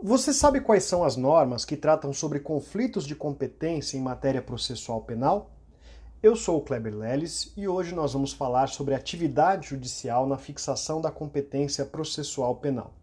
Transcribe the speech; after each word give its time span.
Você 0.00 0.32
sabe 0.32 0.60
quais 0.60 0.84
são 0.84 1.02
as 1.02 1.16
normas 1.16 1.64
que 1.64 1.76
tratam 1.76 2.12
sobre 2.12 2.38
conflitos 2.38 3.04
de 3.04 3.16
competência 3.16 3.96
em 3.96 4.00
matéria 4.00 4.40
processual 4.40 5.02
penal? 5.02 5.50
Eu 6.22 6.36
sou 6.36 6.58
o 6.58 6.60
Kleber 6.60 6.94
Leles 6.94 7.52
e 7.56 7.66
hoje 7.66 7.92
nós 7.92 8.12
vamos 8.12 8.32
falar 8.32 8.68
sobre 8.68 8.94
atividade 8.94 9.70
judicial 9.70 10.24
na 10.24 10.38
fixação 10.38 11.00
da 11.00 11.10
competência 11.10 11.84
processual 11.84 12.54
penal. 12.54 12.94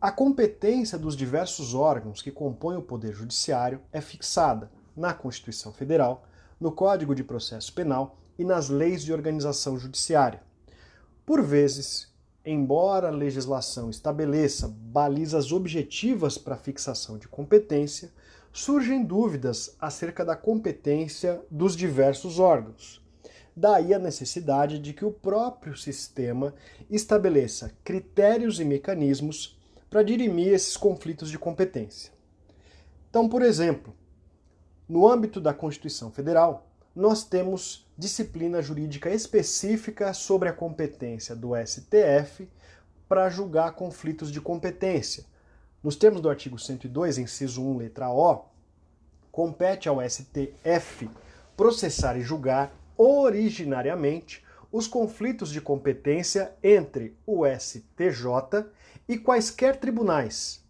A 0.00 0.10
competência 0.10 0.98
dos 0.98 1.16
diversos 1.16 1.72
órgãos 1.72 2.20
que 2.20 2.32
compõem 2.32 2.76
o 2.76 2.82
Poder 2.82 3.12
Judiciário 3.12 3.80
é 3.92 4.00
fixada 4.00 4.72
na 4.96 5.14
Constituição 5.14 5.72
Federal, 5.72 6.24
no 6.58 6.72
Código 6.72 7.14
de 7.14 7.22
Processo 7.22 7.72
Penal 7.72 8.18
e 8.36 8.44
nas 8.44 8.68
leis 8.68 9.04
de 9.04 9.12
organização 9.12 9.78
judiciária. 9.78 10.42
Por 11.24 11.40
vezes, 11.42 12.11
embora 12.44 13.08
a 13.08 13.12
legislação 13.12 13.88
estabeleça 13.88 14.68
balizas 14.68 15.52
objetivas 15.52 16.36
para 16.36 16.56
fixação 16.56 17.18
de 17.18 17.28
competência, 17.28 18.10
surgem 18.52 19.04
dúvidas 19.04 19.76
acerca 19.80 20.24
da 20.24 20.36
competência 20.36 21.40
dos 21.50 21.76
diversos 21.76 22.38
órgãos. 22.38 23.00
Daí 23.54 23.92
a 23.92 23.98
necessidade 23.98 24.78
de 24.78 24.92
que 24.92 25.04
o 25.04 25.12
próprio 25.12 25.76
sistema 25.76 26.54
estabeleça 26.90 27.72
critérios 27.84 28.58
e 28.58 28.64
mecanismos 28.64 29.58
para 29.90 30.02
dirimir 30.02 30.48
esses 30.48 30.76
conflitos 30.76 31.30
de 31.30 31.38
competência. 31.38 32.12
Então, 33.10 33.28
por 33.28 33.42
exemplo, 33.42 33.94
no 34.88 35.06
âmbito 35.06 35.40
da 35.40 35.52
Constituição 35.52 36.10
Federal, 36.10 36.71
nós 36.94 37.24
temos 37.24 37.86
disciplina 37.96 38.60
jurídica 38.60 39.10
específica 39.10 40.12
sobre 40.12 40.48
a 40.48 40.52
competência 40.52 41.34
do 41.34 41.52
STF 41.56 42.48
para 43.08 43.30
julgar 43.30 43.72
conflitos 43.72 44.30
de 44.30 44.40
competência. 44.40 45.24
Nos 45.82 45.96
termos 45.96 46.20
do 46.20 46.28
artigo 46.28 46.58
102, 46.58 47.18
inciso 47.18 47.62
1, 47.62 47.78
letra 47.78 48.10
O, 48.10 48.44
compete 49.30 49.88
ao 49.88 49.98
STF 50.00 51.10
processar 51.56 52.16
e 52.16 52.22
julgar 52.22 52.74
originariamente 52.96 54.44
os 54.70 54.86
conflitos 54.86 55.50
de 55.50 55.60
competência 55.60 56.54
entre 56.62 57.16
o 57.26 57.44
STJ 57.46 58.66
e 59.08 59.18
quaisquer 59.18 59.76
tribunais, 59.76 60.64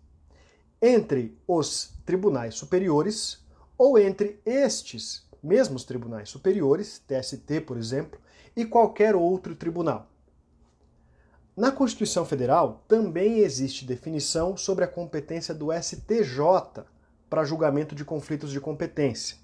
entre 0.80 1.36
os 1.46 1.92
tribunais 2.04 2.54
superiores 2.54 3.44
ou 3.76 3.98
entre 3.98 4.40
estes 4.44 5.24
mesmo 5.42 5.76
os 5.76 5.84
tribunais 5.84 6.28
superiores, 6.28 7.02
TST, 7.06 7.62
por 7.66 7.76
exemplo, 7.76 8.20
e 8.56 8.64
qualquer 8.64 9.16
outro 9.16 9.54
tribunal. 9.54 10.08
Na 11.56 11.70
Constituição 11.70 12.24
Federal 12.24 12.84
também 12.88 13.40
existe 13.40 13.84
definição 13.84 14.56
sobre 14.56 14.84
a 14.84 14.88
competência 14.88 15.52
do 15.52 15.68
STJ 15.72 16.84
para 17.28 17.44
julgamento 17.44 17.94
de 17.94 18.04
conflitos 18.04 18.50
de 18.50 18.60
competência. 18.60 19.36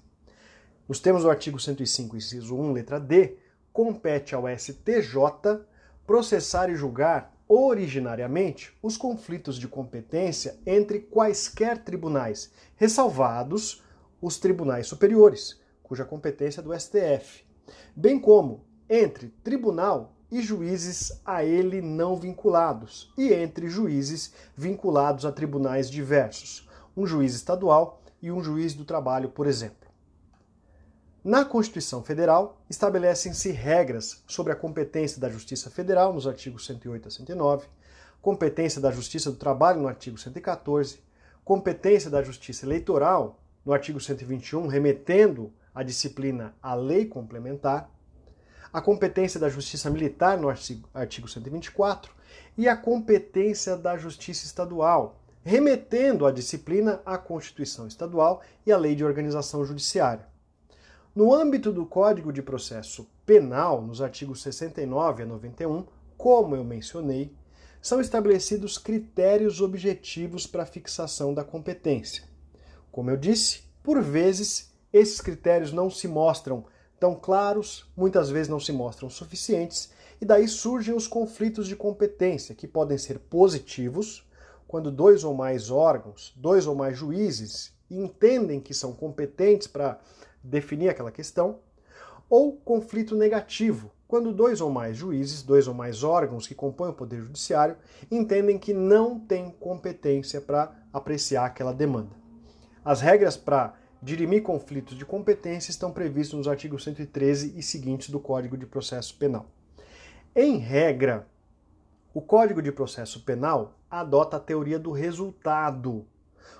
Nos 0.87 0.99
termos 0.99 1.21
do 1.23 1.29
artigo 1.29 1.59
105, 1.59 2.17
inciso 2.17 2.55
1, 2.55 2.71
letra 2.71 2.99
D, 2.99 3.37
compete 3.71 4.33
ao 4.33 4.45
STJ 4.47 5.65
processar 6.07 6.69
e 6.71 6.75
julgar 6.75 7.31
originariamente 7.47 8.75
os 8.81 8.97
conflitos 8.97 9.59
de 9.59 9.67
competência 9.67 10.59
entre 10.65 10.99
quaisquer 10.99 11.83
tribunais, 11.83 12.51
ressalvados 12.75 13.83
os 14.19 14.37
tribunais 14.37 14.87
superiores, 14.87 15.59
cuja 15.89 16.05
competência 16.05 16.61
é 16.61 16.63
do 16.63 16.79
STF, 16.79 17.43
bem 17.95 18.19
como 18.19 18.63
entre 18.87 19.29
tribunal 19.43 20.13
e 20.31 20.39
juízes 20.39 21.19
a 21.25 21.43
ele 21.43 21.81
não 21.81 22.15
vinculados, 22.15 23.11
e 23.17 23.33
entre 23.33 23.67
juízes 23.67 24.31
vinculados 24.55 25.25
a 25.25 25.31
tribunais 25.31 25.89
diversos, 25.89 26.69
um 26.95 27.07
juiz 27.07 27.33
estadual 27.33 28.03
e 28.21 28.31
um 28.31 28.43
juiz 28.43 28.75
do 28.75 28.85
trabalho, 28.85 29.29
por 29.29 29.47
exemplo. 29.47 29.89
Na 31.23 31.43
Constituição 31.43 32.03
Federal, 32.03 32.61
estabelecem-se 32.69 33.49
regras 33.49 34.23
sobre 34.27 34.53
a 34.53 34.55
competência 34.55 35.19
da 35.19 35.27
Justiça 35.27 35.71
Federal, 35.71 36.13
nos 36.13 36.27
artigos 36.27 36.67
108 36.67 37.07
a 37.07 37.11
109, 37.11 37.67
competência 38.21 38.79
da 38.79 38.91
Justiça 38.91 39.31
do 39.31 39.37
Trabalho, 39.37 39.81
no 39.81 39.87
artigo 39.87 40.19
114, 40.19 41.01
competência 41.43 42.11
da 42.11 42.21
Justiça 42.21 42.67
Eleitoral, 42.67 43.39
no 43.65 43.73
artigo 43.73 43.99
121, 43.99 44.67
remetendo 44.67 45.51
a 45.73 45.83
disciplina 45.83 46.55
a 46.61 46.73
lei 46.73 47.05
complementar, 47.05 47.89
a 48.71 48.81
competência 48.81 49.39
da 49.39 49.49
Justiça 49.49 49.89
Militar, 49.89 50.37
no 50.37 50.49
artigo 50.49 51.27
124, 51.27 52.13
e 52.57 52.67
a 52.67 52.77
competência 52.77 53.75
da 53.75 53.97
Justiça 53.97 54.45
Estadual, 54.45 55.19
remetendo 55.43 56.25
a 56.25 56.31
disciplina 56.31 57.01
à 57.05 57.17
Constituição 57.17 57.87
Estadual 57.87 58.41
e 58.65 58.71
à 58.71 58.77
Lei 58.77 58.95
de 58.95 59.03
Organização 59.03 59.65
Judiciária. 59.65 60.27
No 61.15 61.33
âmbito 61.33 61.71
do 61.71 61.85
Código 61.85 62.31
de 62.31 62.41
Processo 62.41 63.09
Penal, 63.25 63.81
nos 63.81 64.01
artigos 64.01 64.41
69 64.43 65.23
a 65.23 65.25
91, 65.25 65.85
como 66.17 66.55
eu 66.55 66.63
mencionei, 66.63 67.35
são 67.81 67.99
estabelecidos 67.99 68.77
critérios 68.77 69.61
objetivos 69.61 70.45
para 70.45 70.63
a 70.63 70.67
fixação 70.67 71.33
da 71.33 71.43
competência. 71.43 72.23
Como 72.91 73.09
eu 73.09 73.17
disse, 73.17 73.63
por 73.81 74.01
vezes 74.01 74.68
esses 74.91 75.21
critérios 75.21 75.71
não 75.71 75.89
se 75.89 76.07
mostram 76.07 76.65
tão 76.99 77.15
claros, 77.15 77.89
muitas 77.95 78.29
vezes 78.29 78.49
não 78.49 78.59
se 78.59 78.71
mostram 78.71 79.09
suficientes, 79.09 79.91
e 80.19 80.25
daí 80.25 80.47
surgem 80.47 80.93
os 80.93 81.07
conflitos 81.07 81.67
de 81.67 81.75
competência, 81.75 82.53
que 82.53 82.67
podem 82.67 82.97
ser 82.97 83.19
positivos, 83.19 84.27
quando 84.67 84.91
dois 84.91 85.23
ou 85.23 85.33
mais 85.33 85.71
órgãos, 85.71 86.33
dois 86.35 86.67
ou 86.67 86.75
mais 86.75 86.97
juízes 86.97 87.73
entendem 87.89 88.59
que 88.59 88.73
são 88.73 88.93
competentes 88.93 89.67
para 89.67 89.99
definir 90.43 90.89
aquela 90.89 91.11
questão, 91.11 91.59
ou 92.29 92.53
conflito 92.53 93.15
negativo, 93.15 93.91
quando 94.07 94.33
dois 94.33 94.61
ou 94.61 94.69
mais 94.69 94.97
juízes, 94.97 95.41
dois 95.41 95.67
ou 95.67 95.73
mais 95.73 96.03
órgãos 96.03 96.47
que 96.47 96.53
compõem 96.53 96.89
o 96.89 96.93
Poder 96.93 97.21
Judiciário 97.21 97.77
entendem 98.11 98.59
que 98.59 98.73
não 98.73 99.19
têm 99.19 99.51
competência 99.51 100.39
para 100.41 100.71
apreciar 100.93 101.45
aquela 101.45 101.73
demanda. 101.73 102.15
As 102.83 103.01
regras 103.01 103.37
para 103.37 103.75
dirimir 104.01 104.43
conflitos 104.43 104.97
de 104.97 105.05
competência 105.05 105.71
estão 105.71 105.91
previstos 105.91 106.37
nos 106.37 106.47
artigos 106.47 106.83
113 106.83 107.57
e 107.57 107.61
seguintes 107.61 108.09
do 108.09 108.19
Código 108.19 108.57
de 108.57 108.65
Processo 108.65 109.17
Penal. 109.17 109.45
Em 110.35 110.57
regra, 110.57 111.27
o 112.13 112.21
Código 112.21 112.61
de 112.61 112.71
Processo 112.71 113.23
Penal 113.23 113.77
adota 113.89 114.37
a 114.37 114.39
teoria 114.39 114.79
do 114.79 114.91
resultado, 114.91 116.05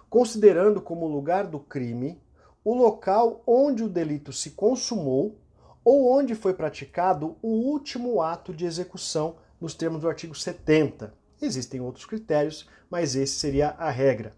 considerando 0.10 0.82
como 0.82 1.08
lugar 1.08 1.48
do 1.48 1.60
crime 1.60 2.22
o 2.64 2.74
local 2.74 3.42
onde 3.48 3.84
o 3.84 3.90
delito 3.90 4.34
se 4.34 4.52
consumou 4.52 5.40
ou 5.84 6.12
onde 6.12 6.36
foi 6.36 6.54
praticado 6.54 7.38
o 7.42 7.48
último 7.48 8.22
ato 8.22 8.54
de 8.54 8.66
execução, 8.66 9.38
nos 9.60 9.74
termos 9.74 10.02
do 10.02 10.10
artigo 10.10 10.36
70. 10.36 11.14
Existem 11.42 11.82
outros 11.82 12.06
critérios, 12.06 12.68
mas 12.90 13.16
esse 13.16 13.40
seria 13.40 13.70
a 13.72 13.90
regra. 13.90 14.36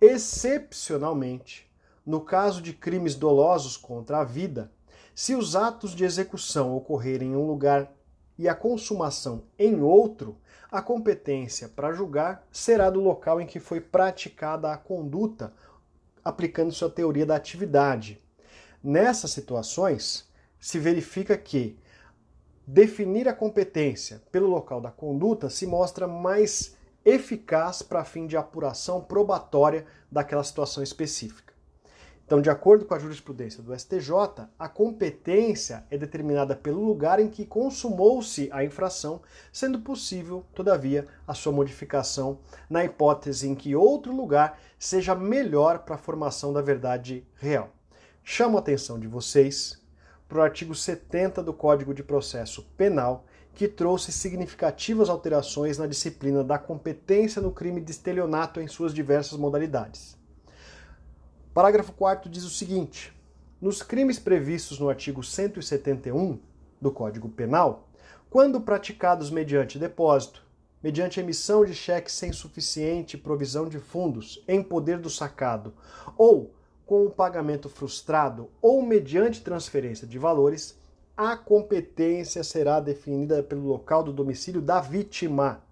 Excepcionalmente, 0.00 1.71
no 2.04 2.20
caso 2.20 2.60
de 2.60 2.72
crimes 2.72 3.14
dolosos 3.14 3.76
contra 3.76 4.18
a 4.18 4.24
vida, 4.24 4.70
se 5.14 5.34
os 5.34 5.54
atos 5.54 5.94
de 5.94 6.04
execução 6.04 6.74
ocorrerem 6.74 7.32
em 7.32 7.36
um 7.36 7.46
lugar 7.46 7.92
e 8.38 8.48
a 8.48 8.54
consumação 8.54 9.44
em 9.58 9.80
outro, 9.80 10.38
a 10.70 10.80
competência 10.80 11.68
para 11.68 11.92
julgar 11.92 12.46
será 12.50 12.88
do 12.88 13.00
local 13.00 13.40
em 13.40 13.46
que 13.46 13.60
foi 13.60 13.80
praticada 13.80 14.72
a 14.72 14.76
conduta, 14.76 15.52
aplicando 16.24 16.72
sua 16.72 16.88
teoria 16.88 17.26
da 17.26 17.36
atividade. 17.36 18.20
Nessas 18.82 19.30
situações, 19.30 20.28
se 20.58 20.78
verifica 20.78 21.36
que 21.36 21.78
definir 22.66 23.28
a 23.28 23.34
competência 23.34 24.22
pelo 24.32 24.48
local 24.48 24.80
da 24.80 24.90
conduta 24.90 25.50
se 25.50 25.66
mostra 25.66 26.08
mais 26.08 26.76
eficaz 27.04 27.82
para 27.82 28.04
fim 28.04 28.26
de 28.26 28.36
apuração 28.36 29.00
probatória 29.00 29.84
daquela 30.10 30.44
situação 30.44 30.82
específica. 30.82 31.51
Então, 32.32 32.40
de 32.40 32.48
acordo 32.48 32.86
com 32.86 32.94
a 32.94 32.98
jurisprudência 32.98 33.62
do 33.62 33.78
STJ, 33.78 34.48
a 34.58 34.66
competência 34.66 35.84
é 35.90 35.98
determinada 35.98 36.56
pelo 36.56 36.82
lugar 36.82 37.20
em 37.20 37.28
que 37.28 37.44
consumou-se 37.44 38.48
a 38.50 38.64
infração, 38.64 39.20
sendo 39.52 39.80
possível, 39.80 40.42
todavia, 40.54 41.06
a 41.28 41.34
sua 41.34 41.52
modificação 41.52 42.38
na 42.70 42.82
hipótese 42.86 43.46
em 43.46 43.54
que 43.54 43.76
outro 43.76 44.16
lugar 44.16 44.58
seja 44.78 45.14
melhor 45.14 45.80
para 45.80 45.96
a 45.96 45.98
formação 45.98 46.54
da 46.54 46.62
verdade 46.62 47.22
real. 47.34 47.68
Chamo 48.24 48.56
a 48.56 48.60
atenção 48.60 48.98
de 48.98 49.06
vocês 49.06 49.78
para 50.26 50.38
o 50.38 50.42
artigo 50.42 50.74
70 50.74 51.42
do 51.42 51.52
Código 51.52 51.92
de 51.92 52.02
Processo 52.02 52.62
Penal, 52.78 53.26
que 53.52 53.68
trouxe 53.68 54.10
significativas 54.10 55.10
alterações 55.10 55.76
na 55.76 55.86
disciplina 55.86 56.42
da 56.42 56.58
competência 56.58 57.42
no 57.42 57.52
crime 57.52 57.82
de 57.82 57.90
estelionato 57.90 58.58
em 58.58 58.66
suas 58.66 58.94
diversas 58.94 59.38
modalidades. 59.38 60.21
Parágrafo 61.54 61.92
4 61.92 62.30
diz 62.30 62.44
o 62.44 62.50
seguinte: 62.50 63.12
nos 63.60 63.82
crimes 63.82 64.18
previstos 64.18 64.78
no 64.78 64.88
artigo 64.88 65.22
171 65.22 66.38
do 66.80 66.90
Código 66.90 67.28
Penal, 67.28 67.88
quando 68.30 68.62
praticados 68.62 69.30
mediante 69.30 69.78
depósito, 69.78 70.42
mediante 70.82 71.20
emissão 71.20 71.62
de 71.62 71.74
cheque 71.74 72.10
sem 72.10 72.32
suficiente 72.32 73.18
provisão 73.18 73.68
de 73.68 73.78
fundos 73.78 74.42
em 74.48 74.62
poder 74.62 74.98
do 74.98 75.10
sacado, 75.10 75.74
ou 76.16 76.54
com 76.86 77.04
o 77.04 77.10
pagamento 77.10 77.68
frustrado, 77.68 78.48
ou 78.62 78.82
mediante 78.82 79.42
transferência 79.42 80.06
de 80.06 80.18
valores, 80.18 80.78
a 81.14 81.36
competência 81.36 82.42
será 82.42 82.80
definida 82.80 83.42
pelo 83.42 83.66
local 83.66 84.02
do 84.02 84.12
domicílio 84.12 84.62
da 84.62 84.80
vítima. 84.80 85.62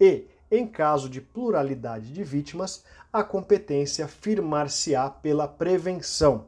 E, 0.00 0.26
em 0.50 0.66
caso 0.66 1.08
de 1.08 1.20
pluralidade 1.20 2.12
de 2.12 2.24
vítimas, 2.24 2.84
a 3.12 3.22
competência 3.22 4.08
firmar-se-á 4.08 5.10
pela 5.10 5.46
prevenção. 5.46 6.46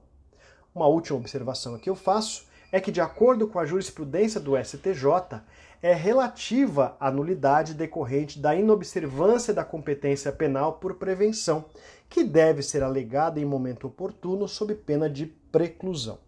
Uma 0.74 0.86
última 0.86 1.18
observação 1.18 1.78
que 1.78 1.90
eu 1.90 1.94
faço 1.94 2.46
é 2.72 2.80
que, 2.80 2.92
de 2.92 3.00
acordo 3.00 3.48
com 3.48 3.58
a 3.58 3.66
jurisprudência 3.66 4.40
do 4.40 4.56
STJ, 4.56 5.40
é 5.82 5.94
relativa 5.94 6.96
à 7.00 7.10
nulidade 7.10 7.74
decorrente 7.74 8.38
da 8.38 8.54
inobservância 8.54 9.52
da 9.52 9.64
competência 9.64 10.30
penal 10.30 10.74
por 10.74 10.94
prevenção, 10.94 11.64
que 12.08 12.22
deve 12.22 12.62
ser 12.62 12.82
alegada 12.82 13.40
em 13.40 13.44
momento 13.44 13.86
oportuno 13.86 14.46
sob 14.46 14.74
pena 14.74 15.08
de 15.08 15.26
preclusão. 15.26 16.18